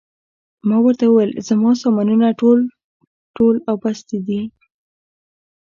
[0.67, 2.59] ما ورته وویل: زما سامانونه ټول،
[3.35, 4.41] ټول او بستې دي.